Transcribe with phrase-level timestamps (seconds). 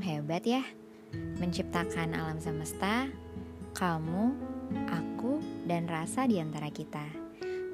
[0.00, 0.64] memang hebat ya.
[1.36, 3.12] Menciptakan alam semesta
[3.76, 4.32] Kamu,
[4.88, 7.04] aku, dan rasa di antara kita.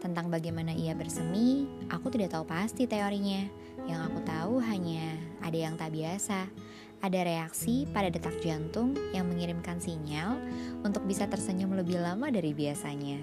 [0.03, 3.47] Tentang bagaimana ia bersemi Aku tidak tahu pasti teorinya.
[3.87, 6.51] Yang aku tahu hanya ada yang tak biasa.
[6.99, 10.43] Ada reaksi pada detak jantung yang mengirimkan sinyal
[10.83, 13.23] untuk bisa tersenyum lebih lama dari biasanya.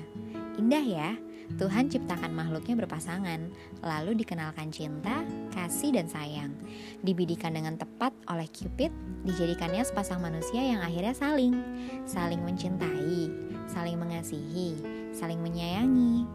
[0.54, 1.10] Indah ya,
[1.58, 3.52] Tuhan ciptakan makhluknya berpasangan,
[3.84, 5.22] lalu dikenalkan cinta,
[5.54, 6.54] kasih, dan sayang.
[7.02, 8.90] Dibidikan dengan tepat oleh Cupid,
[9.28, 11.58] dijadikannya sepasang manusia yang akhirnya saling,
[12.06, 13.30] saling mencintai,
[13.70, 14.78] saling mengasihi,
[15.14, 16.26] saling menyayangi.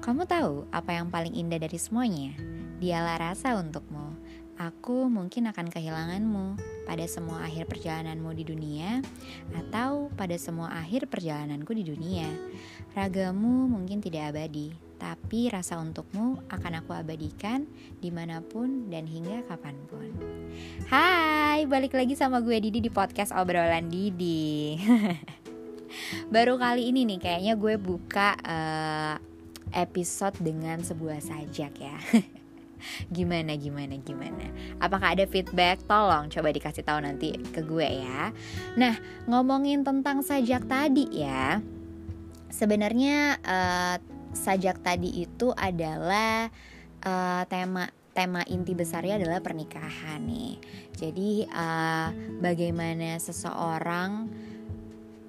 [0.00, 2.36] Kamu tahu apa yang paling indah dari semuanya?
[2.80, 4.12] Dialah rasa untukmu.
[4.64, 6.56] Aku mungkin akan kehilanganmu
[6.88, 9.04] pada semua akhir perjalananmu di dunia,
[9.52, 12.24] atau pada semua akhir perjalananku di dunia.
[12.96, 17.68] Ragamu mungkin tidak abadi, tapi rasa untukmu akan aku abadikan
[18.00, 20.08] di mana pun dan hingga kapan pun.
[20.88, 24.80] Hai, balik lagi sama gue Didi di podcast obrolan Didi.
[26.32, 29.20] Baru kali ini nih, kayaknya gue buka uh,
[29.76, 32.00] episode dengan sebuah sajak ya.
[33.10, 34.50] gimana gimana gimana?
[34.80, 35.82] Apakah ada feedback?
[35.84, 38.32] Tolong coba dikasih tahu nanti ke gue ya.
[38.78, 38.94] Nah
[39.28, 41.60] ngomongin tentang sajak tadi ya.
[42.50, 43.96] Sebenarnya uh,
[44.34, 46.50] sajak tadi itu adalah
[47.02, 50.54] uh, tema tema inti besarnya adalah pernikahan nih.
[50.94, 54.30] Jadi uh, bagaimana seseorang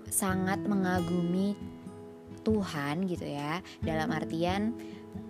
[0.05, 1.57] sangat mengagumi
[2.45, 3.59] Tuhan gitu ya.
[3.81, 4.77] Dalam artian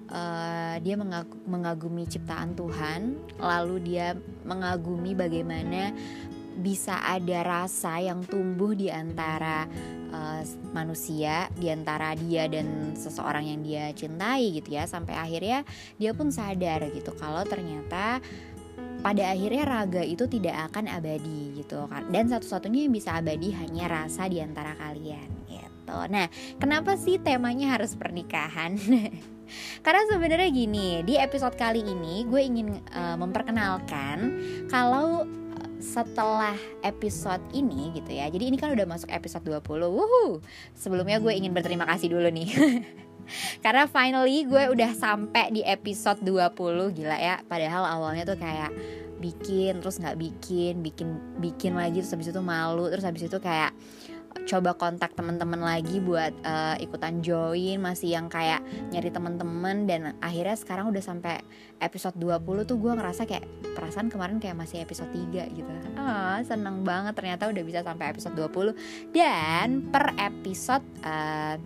[0.10, 0.96] uh, dia
[1.48, 5.94] mengagumi ciptaan Tuhan, lalu dia mengagumi bagaimana
[6.56, 9.68] bisa ada rasa yang tumbuh di antara
[10.12, 15.68] uh, manusia, di antara dia dan seseorang yang dia cintai gitu ya, sampai akhirnya
[16.00, 18.24] dia pun sadar gitu kalau ternyata
[19.06, 23.86] pada akhirnya raga itu tidak akan abadi gitu kan dan satu-satunya yang bisa abadi hanya
[23.86, 25.98] rasa di antara kalian gitu.
[26.10, 26.26] Nah,
[26.58, 28.74] kenapa sih temanya harus pernikahan?
[29.82, 34.18] Karena sebenarnya gini, di episode kali ini gue ingin uh, memperkenalkan
[34.70, 35.26] kalau
[35.56, 38.30] eh, setelah episode ini gitu ya.
[38.30, 39.86] Jadi ini kan udah masuk episode 20.
[39.90, 40.42] Wuhu.
[40.74, 42.50] Sebelumnya gue ingin berterima kasih dulu nih.
[43.66, 47.42] Karena finally gue udah sampai di episode 20 gila ya.
[47.46, 48.70] Padahal awalnya tuh kayak
[49.16, 53.72] bikin terus nggak bikin, bikin bikin lagi terus habis itu malu, terus habis itu kayak
[54.44, 58.62] coba kontak teman-teman lagi buat uh, ikutan join masih yang kayak
[58.94, 61.42] nyari teman-teman dan akhirnya sekarang udah sampai
[61.82, 65.72] episode 20 tuh gue ngerasa kayak perasaan kemarin kayak masih episode 3 gitu.
[65.98, 71.58] Ah seneng banget ternyata udah bisa sampai episode 20 dan per episode uh,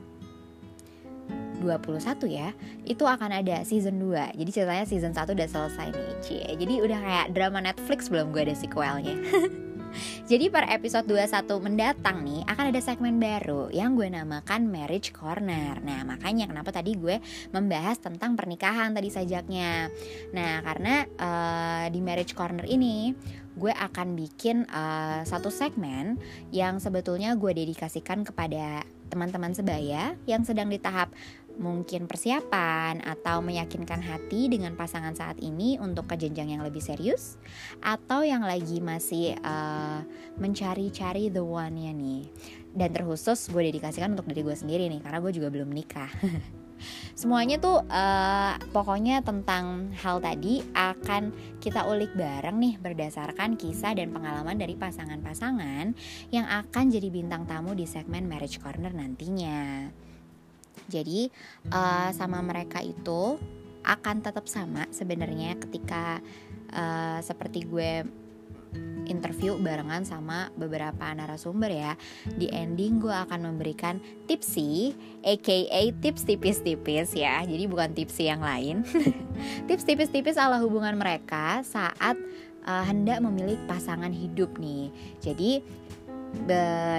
[1.59, 2.00] 21
[2.31, 2.56] ya
[2.88, 6.47] itu akan ada season 2 jadi ceritanya season 1 udah selesai nih Cie.
[6.56, 9.16] jadi udah kayak drama Netflix belum gue ada sequelnya
[10.29, 15.81] Jadi per episode 21 mendatang nih akan ada segmen baru yang gue namakan Marriage Corner.
[15.81, 17.17] Nah, makanya kenapa tadi gue
[17.50, 19.89] membahas tentang pernikahan tadi sajaknya.
[20.31, 23.13] Nah, karena uh, di Marriage Corner ini
[23.59, 26.16] gue akan bikin uh, satu segmen
[26.56, 31.11] yang sebetulnya gue dedikasikan kepada teman-teman sebaya yang sedang di tahap
[31.59, 37.35] mungkin persiapan atau meyakinkan hati dengan pasangan saat ini untuk ke jenjang yang lebih serius?
[37.83, 40.01] Atau yang lagi masih uh,
[40.39, 42.23] mencari-cari the one ya nih?
[42.71, 46.09] Dan terkhusus gue dedikasikan untuk diri gue sendiri nih karena gue juga belum nikah.
[47.19, 54.15] Semuanya tuh uh, pokoknya tentang hal tadi akan kita ulik bareng nih berdasarkan kisah dan
[54.15, 55.91] pengalaman dari pasangan-pasangan
[56.31, 59.91] yang akan jadi bintang tamu di segmen Marriage Corner nantinya.
[60.88, 61.28] Jadi
[61.73, 63.35] uh, sama mereka itu
[63.84, 66.19] akan tetap sama sebenarnya ketika
[66.75, 68.06] uh, seperti gue
[69.09, 71.94] interview barengan sama beberapa narasumber ya.
[72.29, 73.97] Di ending gue akan memberikan
[74.29, 74.94] tipsy
[75.25, 77.41] aka tips tipis-tipis ya.
[77.41, 78.85] Jadi bukan tipsy yang lain.
[79.68, 82.19] Tips tipis-tipis ala hubungan mereka saat
[82.68, 84.94] uh, hendak memilih pasangan hidup nih.
[85.24, 85.63] Jadi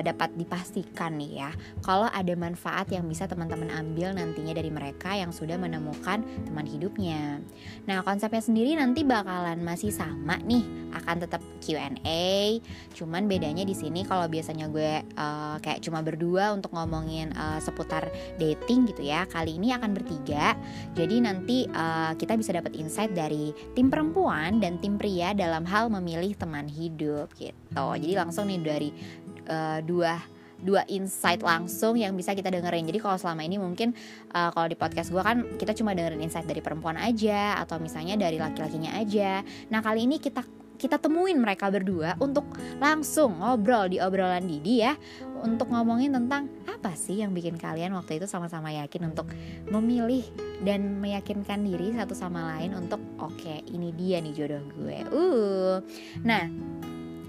[0.00, 1.50] dapat dipastikan nih ya
[1.84, 7.40] kalau ada manfaat yang bisa teman-teman ambil nantinya dari mereka yang sudah menemukan teman hidupnya.
[7.88, 10.62] Nah, konsepnya sendiri nanti bakalan masih sama nih,
[10.94, 12.60] akan tetap Q&A.
[12.94, 18.08] Cuman bedanya di sini kalau biasanya gue uh, kayak cuma berdua untuk ngomongin uh, seputar
[18.36, 19.24] dating gitu ya.
[19.28, 20.54] Kali ini akan bertiga.
[20.94, 25.88] Jadi nanti uh, kita bisa dapat insight dari tim perempuan dan tim pria dalam hal
[25.88, 27.86] memilih teman hidup gitu.
[28.00, 28.90] Jadi langsung nih dari
[29.48, 30.20] uh, dua
[30.60, 32.84] dua insight langsung yang bisa kita dengerin.
[32.84, 33.96] Jadi kalau selama ini mungkin
[34.36, 38.20] uh, kalau di podcast gue kan kita cuma dengerin insight dari perempuan aja atau misalnya
[38.20, 39.40] dari laki-lakinya aja.
[39.72, 40.44] Nah kali ini kita
[40.80, 42.48] kita temuin mereka berdua untuk
[42.80, 44.96] langsung ngobrol di obrolan Didi ya
[45.44, 49.28] untuk ngomongin tentang apa sih yang bikin kalian waktu itu sama-sama yakin untuk
[49.68, 50.24] memilih
[50.64, 54.98] dan meyakinkan diri satu sama lain untuk oke okay, ini dia nih jodoh gue.
[55.12, 55.76] Uh.
[56.24, 56.48] Nah,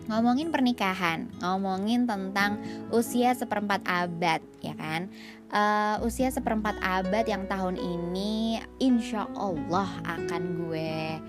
[0.10, 5.12] ngomongin pernikahan, ngomongin tentang usia seperempat abad, ya kan?
[5.52, 11.20] Uh, usia seperempat abad yang tahun ini, insya Allah akan gue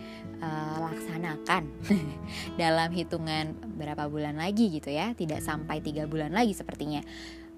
[0.43, 1.67] uh, laksanakan
[2.61, 7.03] dalam hitungan berapa bulan lagi gitu ya tidak sampai tiga bulan lagi sepertinya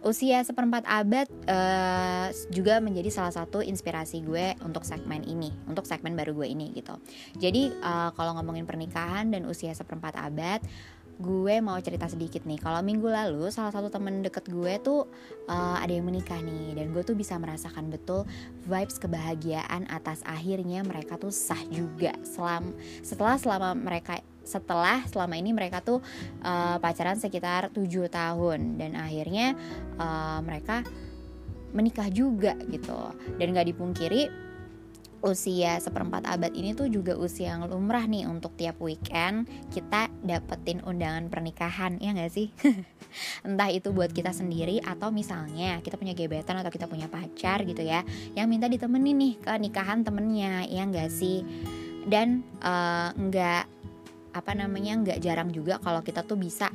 [0.04, 6.12] usia seperempat abad uh, juga menjadi salah satu inspirasi gue untuk segmen ini, untuk segmen
[6.12, 7.00] baru gue ini gitu.
[7.40, 10.60] Jadi uh, kalau ngomongin pernikahan dan usia seperempat abad,
[11.18, 12.58] gue mau cerita sedikit nih.
[12.58, 15.06] Kalau minggu lalu salah satu temen deket gue tuh
[15.46, 16.74] uh, ada yang menikah nih.
[16.74, 18.26] Dan gue tuh bisa merasakan betul
[18.66, 22.14] vibes kebahagiaan atas akhirnya mereka tuh sah juga.
[22.26, 26.04] Selam setelah selama mereka setelah selama ini mereka tuh
[26.44, 28.78] uh, pacaran sekitar tujuh tahun.
[28.78, 29.54] Dan akhirnya
[29.98, 30.82] uh, mereka
[31.74, 32.94] menikah juga gitu.
[33.38, 34.43] Dan gak dipungkiri
[35.24, 40.84] usia seperempat abad ini tuh juga usia yang lumrah nih untuk tiap weekend kita dapetin
[40.84, 42.52] undangan pernikahan ya nggak sih?
[43.46, 47.80] Entah itu buat kita sendiri atau misalnya kita punya gebetan atau kita punya pacar gitu
[47.80, 48.04] ya
[48.36, 51.40] yang minta ditemenin nih ke nikahan temennya ya nggak sih?
[52.04, 53.64] Dan uh, nggak
[54.34, 56.68] apa namanya nggak jarang juga kalau kita tuh bisa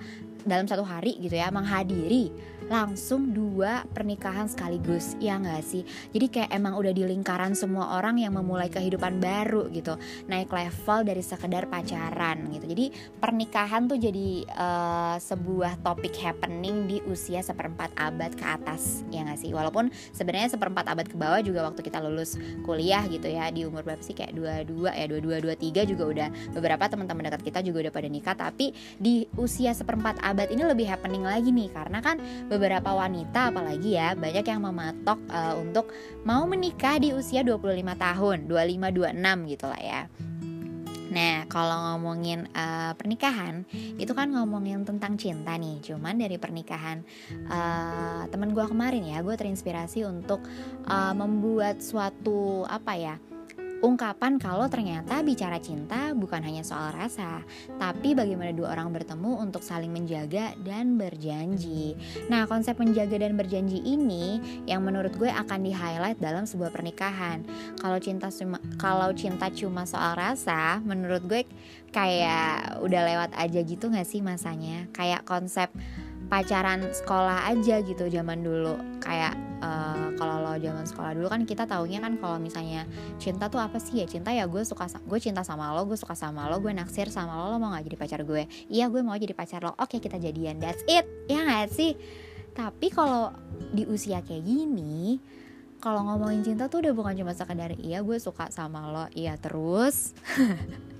[0.47, 2.31] dalam satu hari gitu ya menghadiri
[2.69, 5.81] langsung dua pernikahan sekaligus ya nggak sih?
[6.13, 9.97] Jadi kayak emang udah di lingkaran semua orang yang memulai kehidupan baru gitu
[10.29, 12.69] naik level dari sekedar pacaran gitu.
[12.69, 19.25] Jadi pernikahan tuh jadi uh, sebuah topik happening di usia seperempat abad ke atas ya
[19.25, 19.49] nggak sih?
[19.49, 23.81] Walaupun sebenarnya seperempat abad ke bawah juga waktu kita lulus kuliah gitu ya di umur
[23.81, 24.13] berapa sih?
[24.13, 27.89] Kayak dua dua ya dua dua dua tiga juga udah beberapa teman-teman dekat kita juga
[27.89, 28.37] udah pada nikah.
[28.37, 32.15] Tapi di usia seperempat abad ini lebih happening lagi nih karena kan
[32.47, 35.91] beberapa wanita apalagi ya banyak yang mematok uh, untuk
[36.23, 40.01] mau menikah di usia 25 tahun, 25 26 gitu lah ya.
[41.09, 43.65] Nah, kalau ngomongin uh, pernikahan,
[43.97, 45.81] itu kan ngomongin tentang cinta nih.
[45.81, 47.01] Cuman dari pernikahan
[47.49, 50.45] uh, temen gue kemarin ya, gue terinspirasi untuk
[50.85, 53.15] uh, membuat suatu apa ya?
[53.79, 57.47] Ungkapan kalau ternyata bicara cinta bukan hanya soal rasa,
[57.79, 61.95] tapi bagaimana dua orang bertemu untuk saling menjaga dan berjanji.
[62.27, 67.47] Nah, konsep menjaga dan berjanji ini yang menurut gue akan di-highlight dalam sebuah pernikahan.
[67.79, 71.47] Kalau cinta cuma kalau cinta cuma soal rasa, menurut gue
[71.95, 74.91] kayak udah lewat aja gitu gak sih masanya?
[74.91, 75.71] Kayak konsep
[76.29, 78.77] pacaran sekolah aja gitu zaman dulu.
[79.01, 82.85] Kayak uh, kalau lo zaman sekolah dulu kan kita taunya kan kalau misalnya
[83.17, 83.99] cinta tuh apa sih?
[83.99, 87.09] Ya cinta ya gue suka gue cinta sama lo gue suka sama lo gue naksir
[87.09, 88.45] sama lo lo mau nggak jadi pacar gue?
[88.69, 89.73] Iya gue mau jadi pacar lo.
[89.81, 90.61] Oke kita jadian.
[90.61, 91.09] That's it.
[91.25, 91.97] Ya nggak sih?
[92.53, 93.33] Tapi kalau
[93.73, 95.17] di usia kayak gini
[95.79, 99.05] kalau ngomongin cinta tuh udah bukan cuma sekedar iya gue suka sama lo.
[99.17, 100.13] Iya terus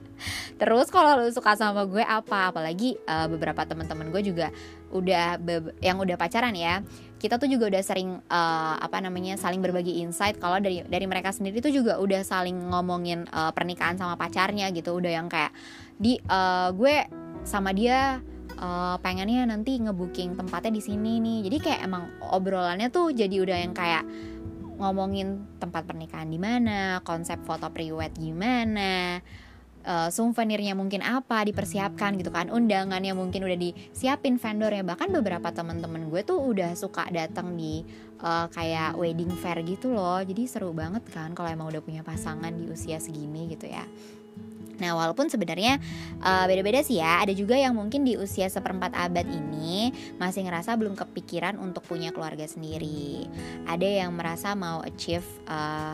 [0.59, 2.51] Terus kalau lu suka sama gue apa?
[2.51, 4.47] Apalagi uh, beberapa teman-teman gue juga
[4.89, 5.37] udah
[5.79, 6.81] yang udah pacaran ya.
[7.19, 11.35] Kita tuh juga udah sering uh, apa namanya saling berbagi insight kalau dari dari mereka
[11.35, 14.95] sendiri tuh juga udah saling ngomongin uh, pernikahan sama pacarnya gitu.
[14.95, 15.51] Udah yang kayak
[15.99, 17.07] di uh, gue
[17.43, 18.23] sama dia
[18.59, 21.37] uh, pengennya nanti ngebooking tempatnya di sini nih.
[21.51, 24.07] Jadi kayak emang obrolannya tuh jadi udah yang kayak
[24.79, 29.19] ngomongin tempat pernikahan di mana, konsep foto priwet gimana,
[29.89, 34.85] uh, souvenirnya mungkin apa dipersiapkan gitu kan undangannya mungkin udah disiapin vendornya.
[34.85, 37.81] Bahkan beberapa teman-teman gue tuh udah suka datang di
[38.21, 40.21] uh, kayak wedding fair gitu loh.
[40.21, 43.83] Jadi seru banget kan kalau emang udah punya pasangan di usia segini gitu ya
[44.79, 45.77] Nah, walaupun sebenarnya
[46.23, 50.75] uh, beda-beda sih ya, ada juga yang mungkin di usia seperempat abad ini masih ngerasa
[50.79, 53.27] belum kepikiran untuk punya keluarga sendiri.
[53.67, 55.93] Ada yang merasa mau achieve uh,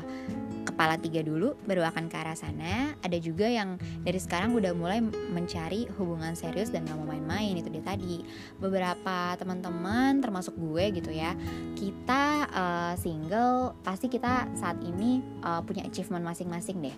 [0.65, 2.95] kepala tiga dulu baru akan ke arah sana.
[3.01, 7.69] Ada juga yang dari sekarang udah mulai mencari hubungan serius dan gak mau main-main itu
[7.69, 8.21] dia tadi.
[8.57, 11.33] Beberapa teman-teman termasuk gue gitu ya
[11.75, 16.95] kita uh, single pasti kita saat ini uh, punya achievement masing-masing deh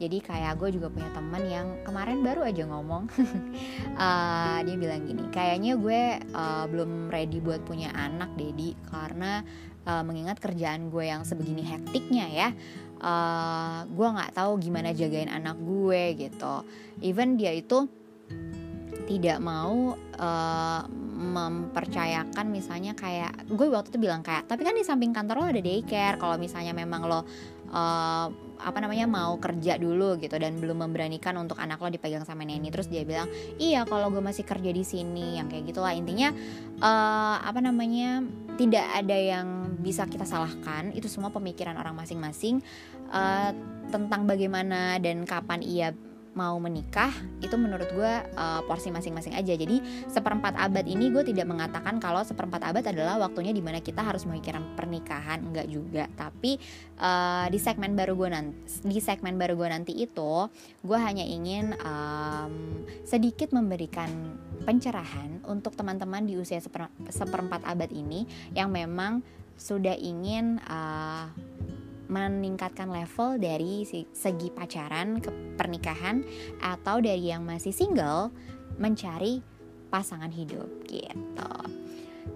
[0.00, 3.12] jadi kayak gue juga punya teman yang kemarin baru aja ngomong.
[4.00, 6.02] Uh, dia bilang gini kayaknya gue
[6.32, 9.44] uh, belum ready buat punya anak Dedi karena
[9.84, 12.48] uh, mengingat kerjaan gue yang sebegini hektiknya ya
[13.04, 16.64] uh, gue nggak tahu gimana jagain anak gue gitu.
[17.04, 17.84] Even dia itu
[19.04, 20.82] tidak mau uh,
[21.20, 25.60] mempercayakan misalnya kayak gue waktu itu bilang kayak tapi kan di samping kantor lo ada
[25.60, 28.30] daycare kalau misalnya memang lo uh,
[28.60, 32.68] apa namanya mau kerja dulu gitu dan belum memberanikan untuk anak lo dipegang sama neni.
[32.68, 35.92] Terus dia bilang iya kalau gue masih kerja di sini yang kayak gitulah.
[35.96, 36.32] Intinya
[36.80, 38.24] uh, apa namanya
[38.60, 40.92] tidak ada yang bisa kita salahkan.
[40.92, 42.60] Itu semua pemikiran orang masing-masing
[43.08, 43.50] uh,
[43.88, 45.90] tentang bagaimana dan kapan ia
[46.32, 47.10] mau menikah
[47.42, 49.54] itu menurut gue uh, porsi masing-masing aja.
[49.54, 54.00] Jadi seperempat abad ini gue tidak mengatakan kalau seperempat abad adalah waktunya di mana kita
[54.00, 56.06] harus memikirkan pernikahan enggak juga.
[56.14, 56.56] Tapi
[57.02, 58.56] uh, di segmen baru gue nanti
[58.86, 60.46] di segmen baru gue nanti itu
[60.86, 68.28] gue hanya ingin um, sedikit memberikan pencerahan untuk teman-teman di usia seper, seperempat abad ini
[68.54, 69.24] yang memang
[69.60, 71.28] sudah ingin uh,
[72.10, 76.26] meningkatkan level dari segi pacaran ke pernikahan
[76.58, 78.34] atau dari yang masih single
[78.82, 79.38] mencari
[79.88, 81.54] pasangan hidup gitu.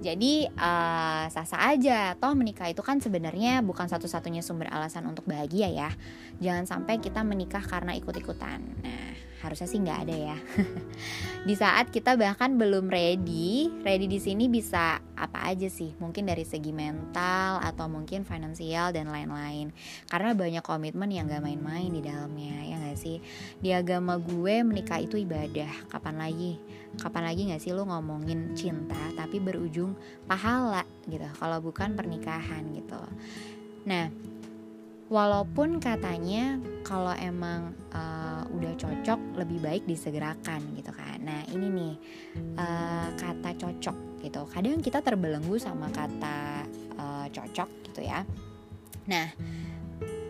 [0.05, 5.71] Jadi uh, sah-sah aja, toh menikah itu kan sebenarnya bukan satu-satunya sumber alasan untuk bahagia
[5.71, 5.91] ya.
[6.45, 8.61] Jangan sampai kita menikah karena ikut-ikutan.
[8.85, 9.13] Nah,
[9.45, 10.39] harusnya sih nggak ada ya.
[11.49, 15.93] Di saat kita bahkan belum ready ready di sini bisa apa aja sih?
[16.01, 19.69] Mungkin dari segi mental atau mungkin finansial dan lain-lain.
[20.09, 23.21] Karena banyak komitmen yang gak main-main di dalamnya ya nggak sih?
[23.61, 25.93] Di agama gue menikah itu ibadah.
[25.93, 26.57] Kapan lagi?
[26.97, 29.93] Kapan lagi nggak sih lo ngomongin cinta tapi berujung
[30.25, 31.29] pahala gitu?
[31.37, 33.01] Kalau bukan pernikahan gitu.
[33.85, 34.09] Nah
[35.13, 41.21] walaupun katanya kalau emang uh, udah cocok lebih baik disegerakan gitu kan.
[41.21, 41.95] Nah ini nih
[42.57, 44.43] uh, kata cocok gitu.
[44.49, 46.65] Kadang kita terbelenggu sama kata
[46.97, 48.25] uh, cocok gitu ya.
[49.09, 49.29] Nah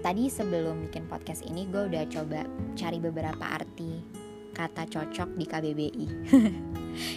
[0.03, 2.45] tadi sebelum bikin podcast ini gue udah coba
[2.77, 4.05] cari beberapa arti
[4.55, 6.07] kata cocok di KBBI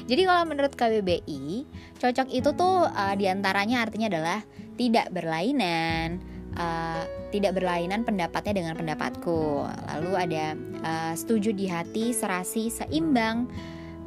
[0.09, 1.69] Jadi kalau menurut KBBI,
[2.01, 4.39] cocok itu tuh uh, di antaranya artinya adalah
[4.73, 6.17] tidak berlainan,
[6.57, 9.69] uh, tidak berlainan pendapatnya dengan pendapatku.
[9.95, 10.45] Lalu ada
[10.83, 13.47] uh, setuju di hati, serasi, seimbang,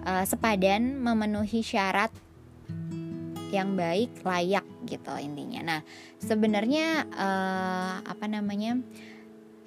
[0.05, 2.11] uh, sepadan, memenuhi syarat
[3.51, 5.61] yang baik, layak gitu intinya.
[5.63, 5.81] Nah,
[6.23, 8.79] sebenarnya uh, apa namanya?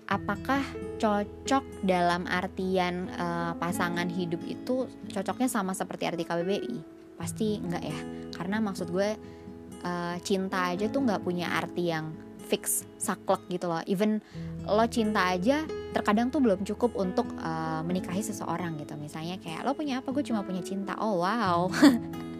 [0.03, 0.59] Apakah
[0.99, 6.75] cocok dalam artian uh, pasangan hidup itu cocoknya sama seperti arti KBBI?
[7.15, 7.99] Pasti enggak ya,
[8.35, 9.15] karena maksud gue
[9.79, 12.11] uh, cinta aja tuh nggak punya arti yang
[12.43, 13.81] fix saklek gitu loh.
[13.87, 14.19] Even
[14.67, 15.63] lo cinta aja
[15.95, 18.93] terkadang tuh belum cukup untuk uh, menikahi seseorang gitu.
[18.99, 20.11] Misalnya kayak lo punya apa?
[20.11, 20.93] Gue cuma punya cinta.
[20.99, 21.71] Oh wow.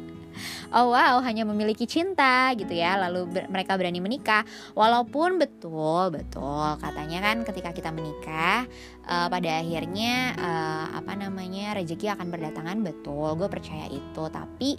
[0.74, 2.98] Oh wow hanya memiliki cinta gitu ya.
[2.98, 4.42] Lalu ber mereka berani menikah.
[4.74, 8.66] Walaupun betul betul katanya kan ketika kita menikah
[9.06, 12.78] uh, pada akhirnya uh, apa namanya rezeki akan berdatangan.
[12.82, 14.24] Betul gue percaya itu.
[14.26, 14.70] Tapi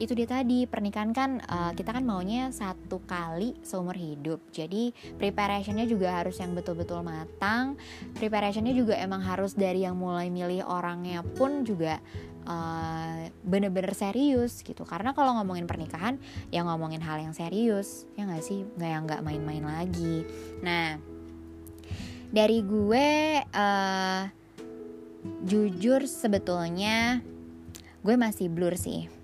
[0.00, 4.40] itu dia tadi pernikahan kan uh, kita kan maunya satu kali seumur hidup.
[4.48, 7.76] Jadi preparationnya juga harus yang betul-betul matang.
[8.16, 12.00] Preparationnya juga emang harus dari yang mulai milih orangnya pun juga
[12.48, 14.88] uh, bener-bener serius gitu.
[14.88, 16.16] Karena kalau ngomongin pernikahan
[16.48, 18.08] ya ngomongin hal yang serius.
[18.16, 18.64] Ya nggak sih?
[18.80, 20.24] Nggak yang nggak main-main lagi.
[20.64, 20.96] Nah
[22.32, 23.08] dari gue
[23.44, 24.22] uh,
[25.44, 27.20] jujur sebetulnya
[28.00, 29.19] gue masih blur sih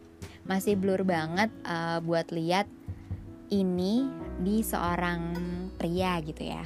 [0.47, 2.71] masih blur banget uh, buat lihat
[3.51, 4.07] ini
[4.43, 5.35] di seorang
[5.79, 6.63] pria gitu ya.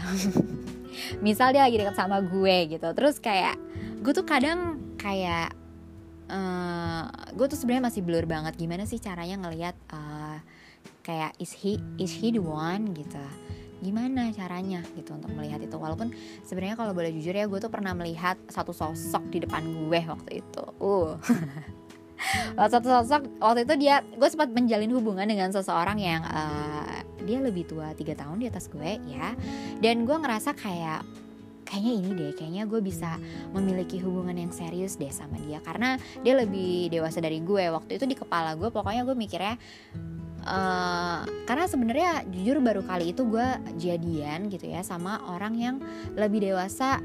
[1.24, 2.88] Misal dia lagi dekat sama gue gitu.
[2.96, 3.56] Terus kayak
[4.00, 5.52] gue tuh kadang kayak
[6.28, 7.04] uh,
[7.36, 8.56] gue tuh sebenarnya masih blur banget.
[8.56, 10.38] Gimana sih caranya ngelihat uh,
[11.04, 13.20] kayak is he is he the one gitu?
[13.80, 15.76] Gimana caranya gitu untuk melihat itu?
[15.76, 16.12] Walaupun
[16.44, 20.44] sebenarnya kalau boleh jujur ya gue tuh pernah melihat satu sosok di depan gue waktu
[20.44, 20.64] itu.
[20.80, 21.16] Uh
[22.56, 27.68] satu sosok waktu itu dia gue sempat menjalin hubungan dengan seseorang yang uh, dia lebih
[27.68, 29.32] tua tiga tahun di atas gue ya.
[29.80, 31.04] Dan gue ngerasa kayak
[31.68, 33.14] kayaknya ini deh kayaknya gue bisa
[33.54, 35.62] memiliki hubungan yang serius deh sama dia.
[35.62, 37.70] Karena dia lebih dewasa dari gue.
[37.70, 39.54] Waktu itu di kepala gue pokoknya gue mikirnya
[40.40, 43.44] Uh, karena sebenarnya jujur baru kali itu gue
[43.76, 45.76] jadian gitu ya sama orang yang
[46.16, 46.96] lebih dewasa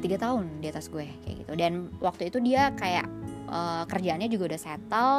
[0.00, 1.52] tiga uh, tahun di atas gue kayak gitu.
[1.52, 3.04] Dan waktu itu dia kayak
[3.48, 5.18] uh, kerjaannya juga udah settle.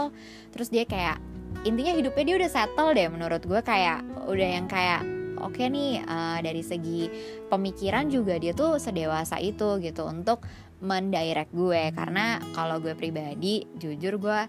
[0.53, 1.17] Terus dia kayak
[1.65, 5.01] intinya hidupnya dia udah settle deh menurut gue kayak udah yang kayak
[5.41, 7.09] oke okay nih uh, dari segi
[7.49, 10.43] pemikiran juga dia tuh sedewasa itu gitu untuk
[10.83, 11.91] mendirect gue.
[11.95, 14.39] Karena kalau gue pribadi jujur gue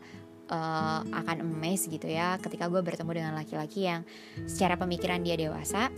[0.52, 4.02] uh, akan emes gitu ya ketika gue bertemu dengan laki-laki yang
[4.48, 5.92] secara pemikiran dia dewasa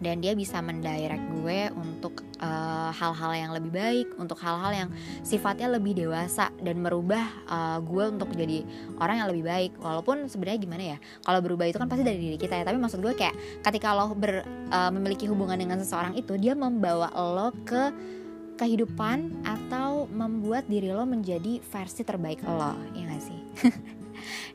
[0.00, 4.88] dan dia bisa mendirect gue untuk eh, hal-hal uh, yang lebih baik, untuk hal-hal yang
[5.24, 8.62] sifatnya lebih dewasa dan merubah uh, gue untuk jadi
[9.00, 9.72] orang yang lebih baik.
[9.80, 12.64] Walaupun sebenarnya gimana ya, kalau berubah itu kan pasti dari diri kita ya.
[12.68, 13.34] Tapi maksud gue kayak
[13.64, 17.92] ketika lo ber, uh, memiliki hubungan dengan seseorang itu, dia membawa lo ke
[18.56, 23.40] kehidupan atau membuat diri lo menjadi versi terbaik lo, ya gak sih?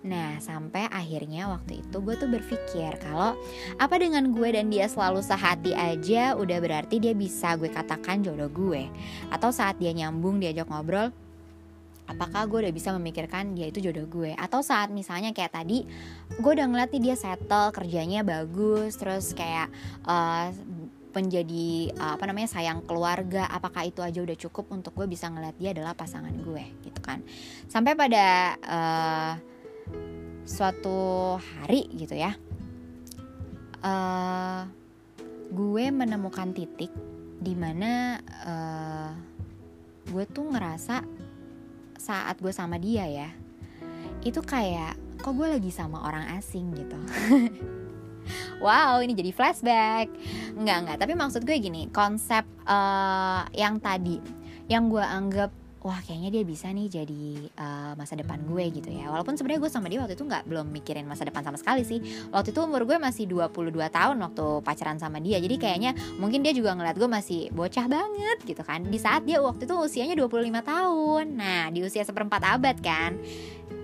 [0.02, 3.38] Nah, sampai akhirnya waktu itu gue tuh berpikir kalau
[3.78, 8.50] apa dengan gue dan dia selalu sehati aja udah berarti dia bisa gue katakan jodoh
[8.50, 8.90] gue.
[9.30, 11.14] Atau saat dia nyambung diajak ngobrol,
[12.10, 14.34] apakah gue udah bisa memikirkan dia itu jodoh gue?
[14.34, 15.86] Atau saat misalnya kayak tadi
[16.34, 19.70] gue udah ngeliat nih dia settle kerjanya bagus terus kayak
[20.10, 20.50] uh,
[21.12, 25.54] menjadi uh, apa namanya sayang keluarga apakah itu aja udah cukup untuk gue bisa ngeliat
[25.62, 27.22] dia adalah pasangan gue gitu kan.
[27.70, 29.51] Sampai pada uh,
[30.46, 32.36] suatu hari gitu ya
[33.84, 34.66] uh,
[35.52, 36.92] gue menemukan titik
[37.42, 39.12] di mana uh,
[40.10, 41.04] gue tuh ngerasa
[41.98, 43.30] saat gue sama dia ya
[44.22, 47.00] itu kayak kok gue lagi sama orang asing gitu.
[48.62, 50.14] Wow ini jadi flashback.
[50.54, 54.22] Nggak nggak tapi maksud gue gini konsep uh, yang tadi
[54.70, 55.50] yang gue anggap
[55.82, 59.10] wah kayaknya dia bisa nih jadi uh, masa depan gue gitu ya.
[59.10, 62.00] Walaupun sebenarnya gue sama dia waktu itu nggak belum mikirin masa depan sama sekali sih.
[62.30, 65.42] Waktu itu umur gue masih 22 tahun waktu pacaran sama dia.
[65.42, 68.86] Jadi kayaknya mungkin dia juga ngeliat gue masih bocah banget gitu kan.
[68.86, 71.26] Di saat dia waktu itu usianya 25 tahun.
[71.34, 73.18] Nah di usia seperempat abad kan.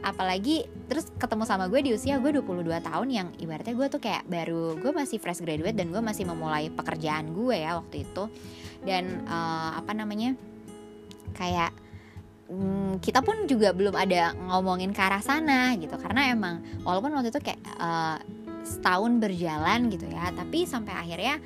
[0.06, 4.22] Apalagi terus ketemu sama gue di usia gue 22 tahun yang ibaratnya gue tuh kayak
[4.30, 8.30] baru gue masih fresh graduate dan gue masih memulai pekerjaan gue ya waktu itu.
[8.86, 10.38] Dan uh, apa namanya
[11.34, 11.87] kayak
[12.50, 15.96] hmm, kita pun juga belum ada ngomongin ke arah sana gitu.
[16.00, 18.18] Karena emang walaupun waktu itu kayak uh,
[18.68, 21.40] setahun berjalan gitu ya tapi sampai akhirnya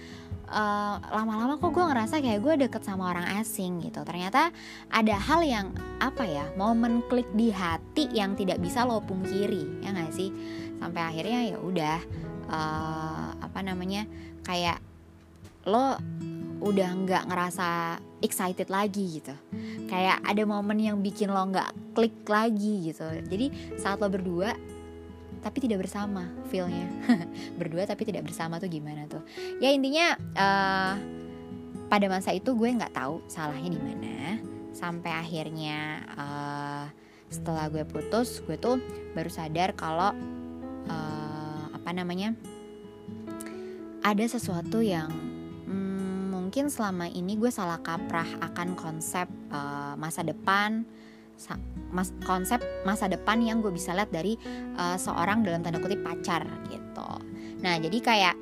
[0.50, 4.02] eh, lama-lama kok gue ngerasa kayak gue deket sama orang asing gitu.
[4.02, 4.50] Ternyata
[4.90, 5.70] ada hal yang
[6.02, 10.34] apa ya momen klik di hati yang tidak bisa lo pungkiri ya gak sih?
[10.82, 11.98] Sampai akhirnya ya udah
[12.50, 14.10] uh, apa namanya
[14.42, 14.82] kayak
[15.70, 15.94] lo
[16.62, 19.34] udah nggak ngerasa excited lagi gitu.
[19.90, 23.06] Kayak ada momen yang bikin lo nggak klik lagi gitu.
[23.28, 24.54] Jadi saat lo berdua
[25.42, 26.86] tapi tidak bersama feelnya.
[27.60, 29.26] Berdua tapi tidak bersama tuh gimana tuh?
[29.58, 30.94] Ya intinya uh,
[31.90, 34.38] pada masa itu gue nggak tahu salahnya di mana.
[34.72, 36.86] Sampai akhirnya uh,
[37.34, 38.78] setelah gue putus gue tuh
[39.18, 40.14] baru sadar kalau
[40.86, 42.38] uh, apa namanya
[44.06, 45.10] ada sesuatu yang
[46.52, 49.24] mungkin selama ini gue salah kaprah akan konsep
[49.56, 50.84] uh, masa depan
[51.96, 54.36] mas, konsep masa depan yang gue bisa lihat dari
[54.76, 57.08] uh, seorang dalam tanda kutip pacar gitu.
[57.64, 58.36] Nah jadi kayak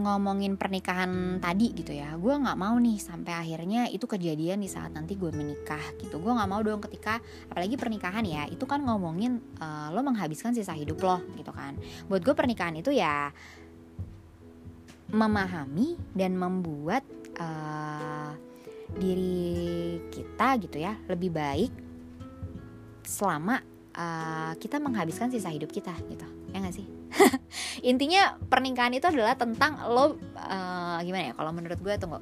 [0.00, 4.90] ngomongin pernikahan tadi gitu ya gue nggak mau nih sampai akhirnya itu kejadian di saat
[4.96, 9.38] nanti gue menikah gitu gue nggak mau dong ketika apalagi pernikahan ya itu kan ngomongin
[9.62, 11.78] uh, lo menghabiskan sisa hidup lo gitu kan
[12.10, 13.30] buat gue pernikahan itu ya
[15.14, 17.06] memahami dan membuat
[17.38, 18.34] uh,
[18.98, 21.72] diri kita gitu ya lebih baik
[23.06, 23.62] selama
[23.94, 26.26] uh, kita menghabiskan sisa hidup kita gitu.
[26.50, 26.86] Ya nggak sih?
[27.90, 32.18] Intinya pernikahan itu adalah tentang lo uh, gimana ya kalau menurut gue tunggu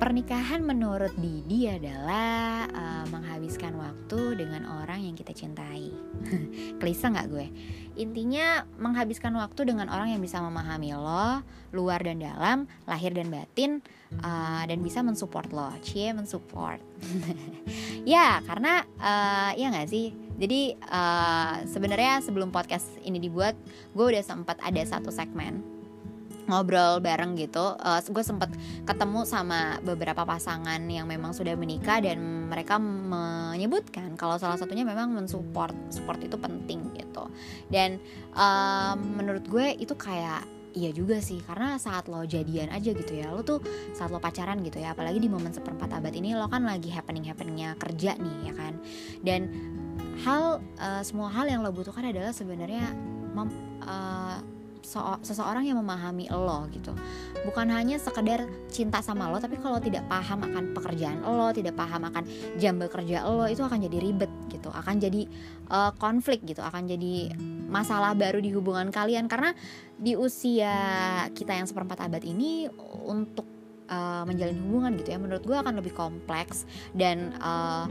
[0.00, 5.92] Pernikahan menurut Didi adalah uh, menghabiskan waktu dengan orang yang kita cintai.
[6.80, 7.52] Klise nggak gue?
[8.00, 11.44] Intinya menghabiskan waktu dengan orang yang bisa memahami lo,
[11.76, 13.84] luar dan dalam, lahir dan batin,
[14.24, 15.68] uh, dan bisa mensupport lo.
[15.84, 16.80] Cie mensupport.
[18.08, 20.16] ya karena uh, ya nggak sih.
[20.40, 23.52] Jadi uh, sebenarnya sebelum podcast ini dibuat,
[23.92, 25.79] gue udah sempat ada satu segmen
[26.50, 28.50] ngobrol bareng gitu uh, gue sempet
[28.82, 35.14] ketemu sama beberapa pasangan yang memang sudah menikah dan mereka menyebutkan kalau salah satunya memang
[35.14, 37.30] mensupport support itu penting gitu.
[37.70, 38.02] Dan
[38.34, 43.34] um, menurut gue itu kayak Iya juga sih, karena saat lo jadian aja gitu ya,
[43.34, 43.58] lo tuh
[43.90, 47.26] saat lo pacaran gitu ya, apalagi di momen seperempat abad ini lo kan lagi happening
[47.26, 48.78] happeningnya kerja nih ya kan,
[49.26, 49.50] dan
[50.22, 52.86] hal uh, semua hal yang lo butuhkan adalah sebenarnya
[53.82, 54.38] uh,
[55.22, 56.92] seseorang yang memahami lo gitu.
[57.46, 62.08] Bukan hanya sekedar cinta sama lo tapi kalau tidak paham akan pekerjaan lo tidak paham
[62.08, 62.24] akan
[62.56, 64.68] jam bekerja lo itu akan jadi ribet gitu.
[64.72, 65.28] Akan jadi
[65.70, 66.60] uh, konflik gitu.
[66.64, 67.34] Akan jadi
[67.70, 69.30] masalah baru di hubungan kalian.
[69.30, 69.54] Karena
[70.00, 70.74] di usia
[71.32, 72.66] kita yang seperempat abad ini
[73.06, 73.44] untuk
[73.90, 76.64] uh, menjalin hubungan gitu ya menurut gue akan lebih kompleks
[76.94, 77.84] dan uh,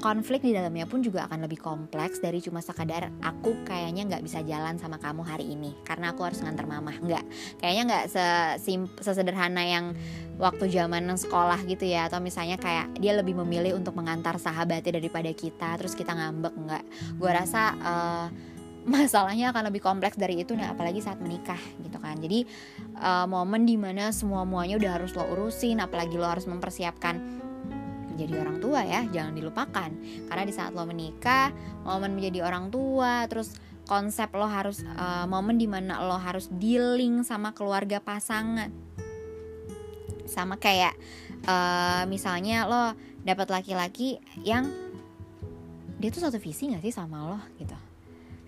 [0.00, 4.40] konflik di dalamnya pun juga akan lebih kompleks dari cuma sekadar aku kayaknya nggak bisa
[4.42, 7.24] jalan sama kamu hari ini karena aku harus nganter mama nggak.
[7.60, 8.04] Kayaknya nggak
[9.04, 9.94] sesederhana yang
[10.40, 15.28] waktu zaman sekolah gitu ya atau misalnya kayak dia lebih memilih untuk mengantar sahabatnya daripada
[15.30, 16.84] kita terus kita ngambek nggak.
[17.20, 18.26] Gue rasa uh,
[18.88, 22.16] masalahnya akan lebih kompleks dari itu nah apalagi saat menikah gitu kan.
[22.16, 22.48] Jadi
[22.98, 27.39] uh, momen di mana semua muanya udah harus lo urusin apalagi lo harus mempersiapkan
[28.20, 29.90] menjadi orang tua ya jangan dilupakan.
[30.28, 31.48] Karena di saat lo menikah
[31.88, 33.56] momen menjadi orang tua terus
[33.88, 38.68] konsep lo harus uh, momen di mana lo harus dealing sama keluarga pasangan.
[40.28, 40.92] Sama kayak
[41.48, 42.92] uh, misalnya lo
[43.24, 44.68] dapat laki-laki yang
[45.96, 47.76] dia tuh satu visi gak sih sama lo gitu.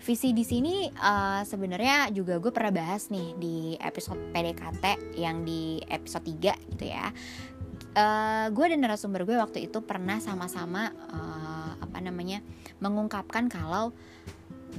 [0.03, 5.79] Visi di sini uh, sebenarnya juga gue pernah bahas nih di episode PDKT yang di
[5.87, 7.07] episode 3 gitu ya
[7.95, 12.41] uh, gue dan narasumber gue waktu itu pernah sama-sama uh, apa namanya
[12.81, 13.93] mengungkapkan kalau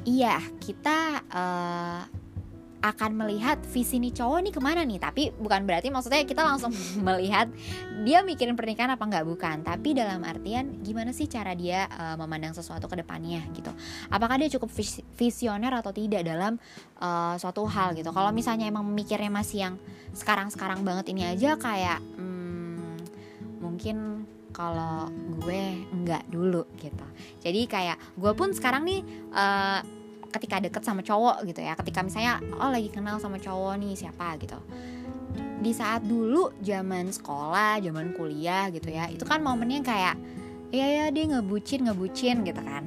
[0.04, 2.02] iya kita uh,
[2.84, 5.00] akan melihat visi nih cowok nih ke mana nih.
[5.00, 6.68] Tapi bukan berarti maksudnya kita langsung
[7.06, 7.48] melihat
[8.04, 9.64] dia mikirin pernikahan apa nggak bukan.
[9.64, 13.72] Tapi dalam artian gimana sih cara dia uh, memandang sesuatu ke depannya gitu.
[14.12, 16.60] Apakah dia cukup vis visioner atau tidak dalam
[17.00, 18.12] uh, suatu hal gitu.
[18.12, 19.74] Kalau misalnya emang mikirnya masih yang
[20.12, 22.33] sekarang sekarang banget ini aja kayak hmm,
[23.64, 25.10] mungkin kalau
[25.42, 27.06] gue enggak dulu gitu.
[27.42, 29.02] Jadi kayak gue pun sekarang nih
[29.34, 29.82] uh,
[30.30, 34.38] ketika deket sama cowok gitu ya ketika misalnya oh lagi kenal sama cowok nih siapa?
[34.38, 34.58] gitu.
[35.34, 40.14] Di saat dulu zaman sekolah zaman kuliah gitu ya itu kan momennya kayak
[40.70, 42.86] ya ya dia ngebucin ngebucin gitu kan.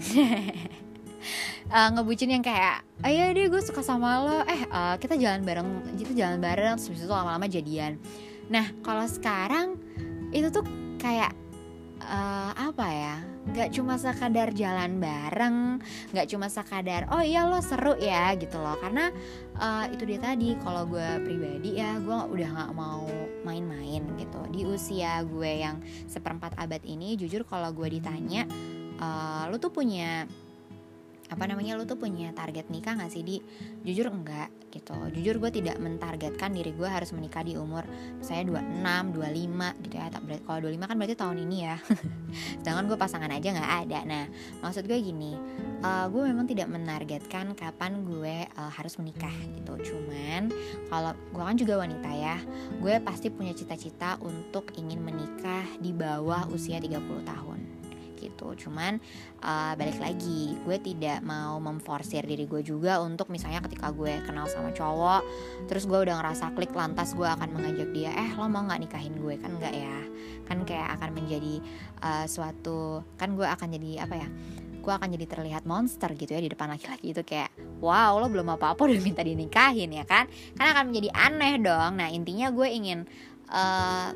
[1.68, 4.40] Uh, ngebucin yang kayak oh, ya dia gue suka sama lo.
[4.48, 5.68] Eh uh, kita jalan bareng
[6.00, 8.00] gitu jalan bareng terus itu lama-lama jadian.
[8.48, 9.87] Nah kalau sekarang
[10.32, 10.66] itu tuh
[10.98, 11.32] kayak
[12.04, 13.16] uh, apa ya
[13.48, 15.80] nggak cuma sekadar jalan bareng
[16.12, 18.76] nggak cuma sekadar oh iya lo seru ya gitu loh.
[18.80, 19.08] Karena
[19.56, 23.08] uh, itu dia tadi kalau gue pribadi ya gue udah nggak mau
[23.48, 24.42] main-main gitu.
[24.52, 25.80] Di usia gue yang
[26.12, 28.44] seperempat abad ini jujur kalau gue ditanya
[29.00, 30.28] uh, lo tuh punya
[31.28, 33.38] apa namanya lu tuh punya target nikah gak sih di?
[33.84, 34.96] Jujur enggak gitu.
[35.16, 37.84] Jujur gue tidak mentargetkan diri gue harus menikah di umur
[38.24, 40.08] saya 26 25 gitu ya.
[40.12, 41.78] Tak berarti kalau 25 kan berarti tahun ini ya.
[42.64, 44.00] Sedangkan gue pasangan aja nggak ada.
[44.08, 44.24] Nah
[44.64, 45.36] maksud gue gini
[45.84, 49.74] uh, gue memang tidak menargetkan kapan gue uh, harus menikah gitu.
[49.94, 50.52] Cuman
[50.88, 52.38] kalau gue kan juga wanita ya
[52.80, 57.77] gue pasti punya cita-cita untuk ingin menikah di bawah usia 30 tahun
[58.18, 58.58] gitu.
[58.68, 58.98] Cuman
[59.46, 64.50] uh, balik lagi gue tidak mau memforsir diri gue juga untuk misalnya ketika gue kenal
[64.50, 65.22] sama cowok
[65.70, 69.16] terus gue udah ngerasa klik lantas gue akan mengajak dia eh lo mau nggak nikahin
[69.22, 69.38] gue?
[69.38, 69.98] Kan nggak ya?
[70.50, 71.62] Kan kayak akan menjadi
[72.02, 74.30] uh, suatu kan gue akan jadi apa ya
[74.88, 77.52] gue akan jadi terlihat monster gitu ya di depan laki-laki itu kayak
[77.84, 80.32] wow lo belum apa-apa udah minta dinikahin ya kan?
[80.56, 81.92] Karena akan menjadi aneh dong.
[82.00, 83.04] Nah intinya gue ingin
[83.52, 84.16] uh,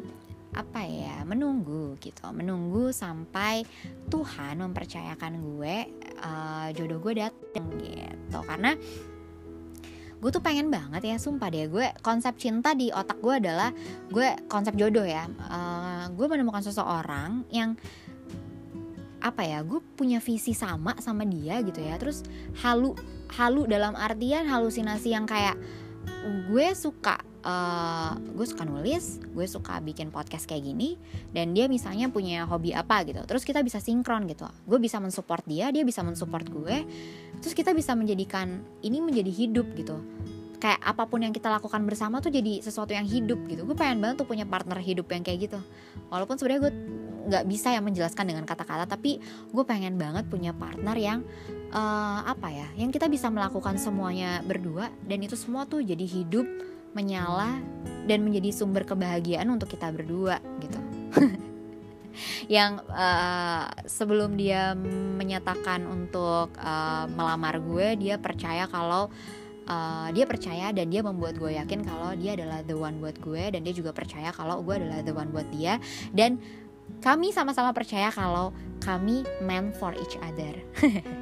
[0.52, 2.28] apa ya menunggu gitu.
[2.36, 3.64] Menunggu sampai
[4.12, 5.76] Tuhan mempercayakan gue
[6.20, 8.40] uh, jodoh gue dateng gitu.
[8.44, 8.76] Karena
[10.22, 13.74] gue tuh pengen banget ya sumpah deh gue konsep cinta di otak gue adalah
[14.12, 15.26] gue konsep jodoh ya.
[15.48, 17.80] Uh, gue menemukan seseorang yang
[19.22, 21.96] apa ya gue punya visi sama sama dia gitu ya.
[21.96, 22.28] Terus
[22.60, 22.92] halu
[23.32, 25.56] halu dalam artian halusinasi yang kayak
[26.52, 30.96] gue suka uh, gue suka nulis, gue suka bikin podcast kayak gini,
[31.34, 35.44] dan dia misalnya punya hobi apa gitu, terus kita bisa sinkron gitu, gue bisa mensupport
[35.46, 36.78] dia, dia bisa mensupport gue,
[37.42, 39.98] terus kita bisa menjadikan ini menjadi hidup gitu,
[40.62, 44.02] kayak apa pun yang kita lakukan bersama tuh jadi sesuatu yang hidup gitu, gue pengen
[44.02, 45.60] banget tuh punya partner hidup yang kayak gitu,
[46.14, 46.74] walaupun sebenarnya gue
[47.22, 49.22] nggak bisa ya menjelaskan dengan kata-kata, tapi
[49.54, 51.20] gue pengen banget punya partner yang
[51.70, 56.50] uh, apa ya, yang kita bisa melakukan semuanya berdua, dan itu semua tuh jadi hidup
[56.92, 57.60] menyala
[58.06, 60.80] dan menjadi sumber kebahagiaan untuk kita berdua gitu.
[62.52, 64.76] yang uh, sebelum dia
[65.16, 69.08] menyatakan untuk uh, melamar gue, dia percaya kalau
[69.72, 73.56] uh, dia percaya dan dia membuat gue yakin kalau dia adalah the one buat gue
[73.56, 75.80] dan dia juga percaya kalau gue adalah the one buat dia
[76.12, 76.40] dan
[77.00, 78.52] kami sama-sama percaya kalau
[78.84, 80.52] kami meant for each other.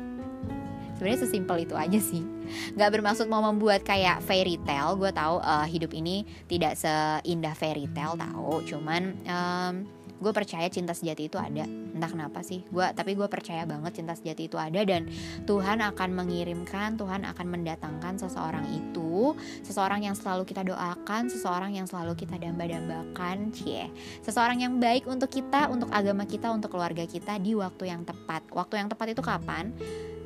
[0.99, 2.27] sebenarnya sesimpel itu aja sih.
[2.75, 4.99] Nggak bermaksud mau membuat kayak fairy tale.
[4.99, 8.67] Gue tahu uh, hidup ini tidak seindah fairy tale tahu.
[8.67, 9.73] Cuman um,
[10.19, 11.63] gue percaya cinta sejati itu ada.
[11.63, 12.67] Entah kenapa sih.
[12.67, 15.07] Gue tapi gue percaya banget cinta sejati itu ada dan
[15.47, 19.31] Tuhan akan mengirimkan Tuhan akan mendatangkan seseorang itu.
[19.63, 23.88] Seseorang yang selalu kita doakan seseorang yang selalu kita damba-dambakan cie.
[24.19, 28.43] Seseorang yang baik untuk kita untuk agama kita untuk keluarga kita di waktu yang tepat.
[28.51, 29.71] Waktu yang tepat itu kapan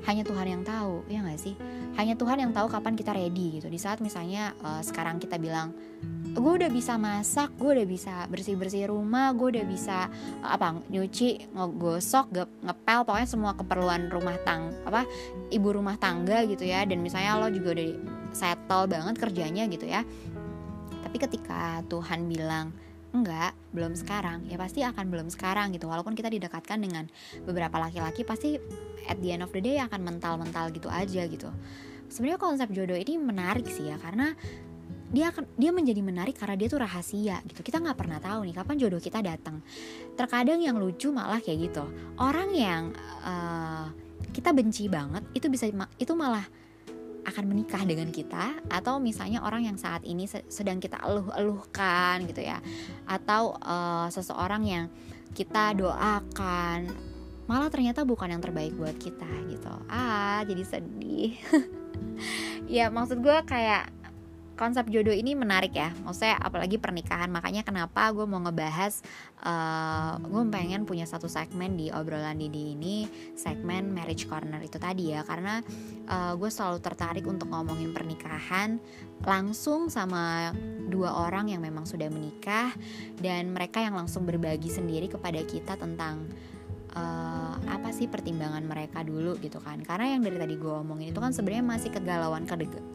[0.04, 1.56] hanya Tuhan yang tahu ya nggak sih?
[1.96, 3.72] Hanya Tuhan yang tahu kapan kita ready gitu.
[3.72, 5.72] Di saat misalnya uh, sekarang kita bilang
[6.34, 10.10] gue udah bisa masak gue udah bisa bersih bersih rumah gue udah bisa
[10.42, 12.34] apa nyuci ngegosok
[12.66, 15.06] ngepel pokoknya semua keperluan rumah tang apa
[15.54, 16.84] ibu rumah tangga gitu ya.
[16.84, 17.88] Dan misalnya lo juga udah
[18.36, 20.04] settle banget kerjanya gitu ya.
[21.04, 22.76] Tapi ketika Tuhan bilang
[23.14, 24.50] enggak belum sekarang.
[24.50, 25.86] Ya pasti akan belum sekarang gitu.
[25.86, 27.06] Walaupun kita didekatkan dengan
[27.46, 28.58] beberapa laki-laki pasti
[29.08, 31.54] at the end of the day akan mental-mental gitu aja gitu.
[32.10, 34.34] Sebenarnya konsep jodoh ini menarik sih ya karena
[35.14, 37.62] dia akan dia menjadi menarik karena dia tuh rahasia gitu.
[37.62, 39.62] Kita nggak pernah tahu nih kapan jodoh kita datang.
[40.18, 41.86] Terkadang yang lucu malah kayak gitu.
[42.18, 43.94] Orang yang uh,
[44.34, 45.70] kita benci banget itu bisa
[46.02, 46.44] itu malah
[47.24, 52.60] akan menikah dengan kita atau misalnya orang yang saat ini sedang kita eluh-eluhkan gitu ya.
[53.08, 54.86] Atau uh, seseorang yang
[55.34, 56.92] kita doakan
[57.44, 59.74] malah ternyata bukan yang terbaik buat kita gitu.
[59.88, 61.34] Ah jadi sedih.
[62.64, 63.92] Ya maksud gue kayak
[64.54, 65.92] konsep jodoh ini menarik ya.
[66.06, 67.30] Maksudnya apalagi pernikahan.
[67.30, 69.02] Makanya kenapa gue mau ngebahas
[69.42, 73.06] uh, gue pengen punya satu segmen di obrolan Didi ini.
[73.34, 75.26] Segmen marriage corner itu tadi ya.
[75.26, 75.62] Karena
[76.10, 78.78] uh, gue selalu tertarik untuk ngomongin pernikahan
[79.24, 80.52] langsung sama
[80.92, 82.76] dua orang yang memang sudah menikah
[83.24, 86.28] dan mereka yang langsung berbagi sendiri kepada kita tentang
[86.94, 89.82] uh, apa sih pertimbangan mereka dulu gitu kan?
[89.82, 92.46] Karena yang dari tadi gue omongin itu kan sebenarnya masih kegalauan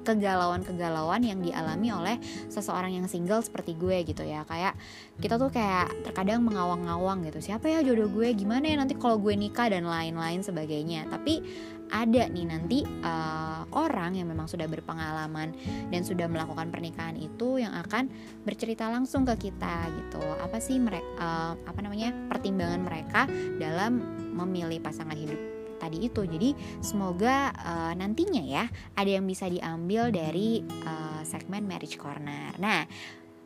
[0.06, 2.16] kegalauan kegalauan yang dialami oleh
[2.48, 4.42] seseorang yang single seperti gue gitu ya.
[4.46, 4.78] Kayak
[5.18, 7.42] kita tuh kayak terkadang mengawang-awang gitu.
[7.42, 8.30] Siapa ya jodoh gue?
[8.34, 11.10] Gimana ya nanti kalau gue nikah dan lain-lain sebagainya.
[11.10, 11.42] Tapi
[11.88, 15.52] ada nih nanti uh, orang yang memang sudah berpengalaman
[15.92, 18.08] dan sudah melakukan pernikahan itu yang akan
[18.44, 20.22] bercerita langsung ke kita gitu.
[20.40, 23.26] Apa sih mereka uh, apa namanya pertimbangan mereka
[23.60, 24.00] dalam
[24.32, 25.38] memilih pasangan hidup
[25.78, 26.26] tadi itu.
[26.26, 28.64] Jadi semoga uh, nantinya ya
[28.98, 32.56] ada yang bisa diambil dari uh, segmen marriage corner.
[32.58, 32.84] Nah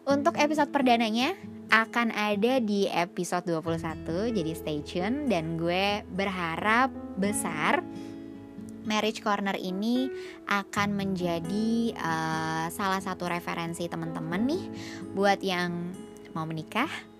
[0.03, 1.39] untuk episode perdananya
[1.71, 7.87] akan ada di episode 21 jadi stay tune dan gue berharap besar
[8.85, 10.11] Marriage Corner ini
[10.51, 14.65] akan menjadi uh, salah satu referensi teman-teman nih
[15.15, 15.95] buat yang
[16.33, 17.12] mau menikah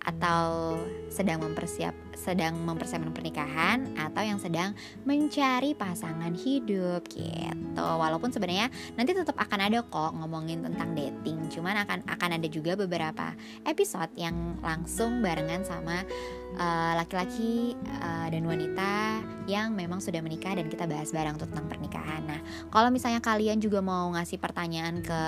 [0.00, 0.76] atau
[1.12, 4.76] sedang mempersiap sedang mempersiapkan pernikahan atau yang sedang
[5.08, 7.80] mencari pasangan hidup gitu.
[7.80, 12.76] Walaupun sebenarnya nanti tetap akan ada kok ngomongin tentang dating, cuman akan akan ada juga
[12.76, 13.32] beberapa
[13.64, 16.04] episode yang langsung barengan sama
[16.50, 21.70] Eh, laki-laki uh, uh, dan wanita yang memang sudah menikah dan kita bahas bareng tentang
[21.70, 22.26] pernikahan.
[22.26, 22.42] Nah,
[22.74, 25.22] kalau misalnya kalian juga mau ngasih pertanyaan ke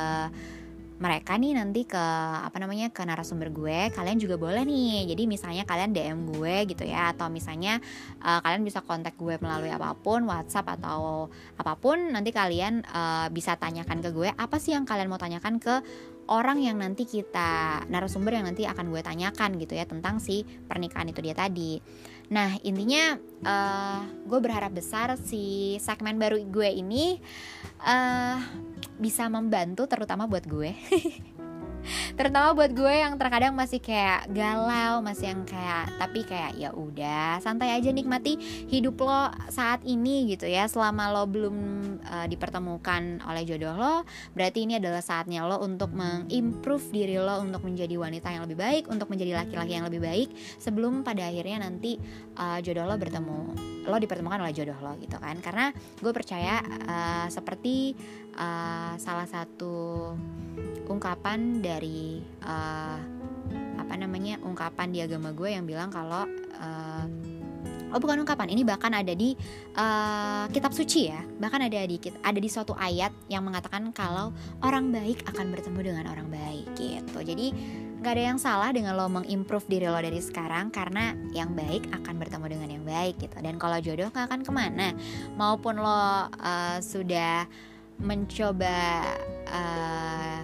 [1.01, 2.05] mereka nih nanti ke
[2.43, 6.85] apa namanya ke narasumber gue kalian juga boleh nih jadi misalnya kalian DM gue gitu
[6.85, 7.81] ya atau misalnya
[8.21, 13.27] uh, kalian bisa kontak gue melalui apa pun WhatsApp atau apa pun nanti kalian uh,
[13.33, 15.75] bisa tanyakan ke gue apa sih yang kalian mau tanyakan ke
[16.31, 21.11] orang yang nanti kita narasumber yang nanti akan gue tanyakan gitu ya tentang si pernikahan
[21.11, 21.83] itu dia tadi.
[22.33, 27.21] Nah intinya uh, gue berharap besar si segmen baru gue ini
[27.85, 28.41] uh,
[28.97, 30.73] bisa membantu terutama buat gue.
[32.15, 37.39] terutama buat gue yang terkadang masih kayak galau masih yang kayak tapi kayak ya udah
[37.43, 38.37] santai aja nikmati
[38.69, 40.67] hidup lo saat ini gitu ya.
[40.67, 41.57] Selama lo belum
[42.03, 43.95] uh, dipertemukan oleh jodoh lo
[44.33, 48.85] berarti ini adalah saatnya lo untuk mengimprove diri lo untuk menjadi wanita yang lebih baik
[48.89, 51.99] untuk menjadi laki-laki yang lebih baik sebelum pada akhirnya nanti
[52.39, 53.39] uh, jodoh lo bertemu
[53.87, 55.39] lo dipertemukan oleh jodoh lo gitu kan.
[55.43, 57.95] Karena gue percaya uh, seperti
[58.37, 60.13] uh, salah satu
[60.89, 62.99] ungkapan dari uh,
[63.81, 66.25] apa namanya ungkapan di agama gue yang bilang kalau
[66.61, 67.05] uh,
[67.93, 69.37] oh bukan ungkapan ini bahkan ada di
[69.77, 71.21] uh, kitab suci ya.
[71.21, 74.33] Bahkan ada di ada di suatu ayat yang mengatakan kalau
[74.65, 77.21] orang baik akan bertemu dengan orang baik gitu.
[77.21, 77.53] Jadi
[78.03, 82.19] nggak ada yang salah dengan lo mengimprove diri lo dari sekarang karena yang baik akan
[82.19, 83.37] bertemu dengan yang baik gitu.
[83.39, 84.89] Dan kalau jodoh nggak akan ke mana.
[85.37, 87.47] Maupun lo uh, sudah
[88.03, 89.03] mencoba
[89.49, 90.41] uh,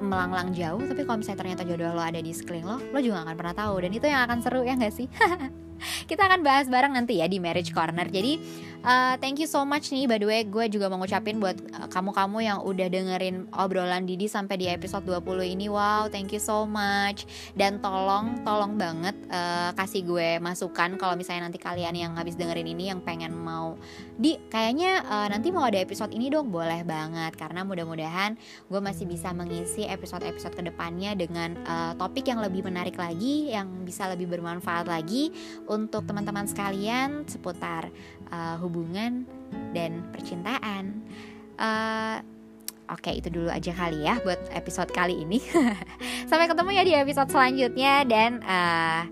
[0.00, 3.26] melanglang jauh tapi kalau misalnya ternyata jodoh lo ada di sekeliling lo lo juga gak
[3.28, 5.06] akan pernah tahu dan itu yang akan seru ya gak sih
[6.10, 8.06] kita akan bahas bareng nanti ya di Marriage Corner.
[8.08, 8.40] Jadi
[8.84, 11.88] uh, thank you so much nih by the way gue juga mau ngucapin buat uh,
[11.88, 15.66] kamu-kamu yang udah dengerin obrolan Didi sampai di episode 20 ini.
[15.68, 17.24] Wow, thank you so much.
[17.56, 22.68] Dan tolong tolong banget uh, kasih gue masukan kalau misalnya nanti kalian yang habis dengerin
[22.68, 23.76] ini yang pengen mau
[24.20, 28.36] di kayaknya uh, nanti mau ada episode ini dong boleh banget karena mudah-mudahan
[28.68, 33.84] gue masih bisa mengisi episode-episode ke depannya dengan uh, topik yang lebih menarik lagi yang
[33.84, 35.32] bisa lebih bermanfaat lagi
[35.70, 37.94] untuk teman-teman sekalian seputar
[38.34, 39.22] uh, hubungan
[39.70, 41.06] dan percintaan.
[41.54, 42.18] Uh,
[42.90, 45.38] Oke, itu dulu aja kali ya buat episode kali ini.
[46.30, 49.06] Sampai ketemu ya di episode selanjutnya dan uh,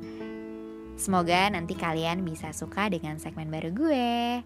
[0.98, 4.42] semoga nanti kalian bisa suka dengan segmen baru gue.